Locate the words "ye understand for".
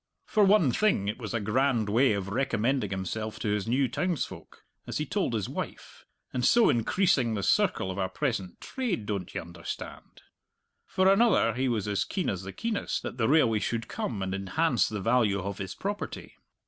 9.35-11.07